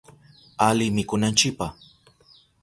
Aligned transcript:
Ali 0.67 0.87
mikunanchipa. 0.95 1.67